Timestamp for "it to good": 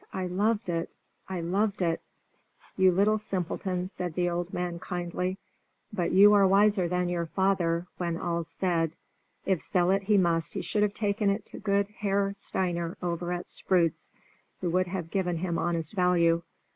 11.29-11.87